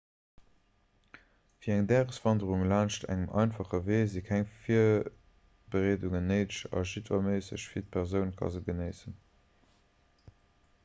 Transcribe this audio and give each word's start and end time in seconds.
fir 1.63 1.73
eng 1.73 1.83
dageswanderung 1.89 2.63
laanscht 2.69 3.03
engem 3.15 3.35
einfache 3.41 3.79
wee 3.89 3.99
si 4.13 4.23
keng 4.29 4.47
virbereedungen 4.63 6.25
néideg 6.31 6.73
a 6.79 6.83
jiddwer 6.93 7.23
méisseg 7.27 7.67
fit 7.75 7.91
persoun 7.97 8.31
ka 8.39 8.49
se 8.57 8.63
genéissen 8.71 9.21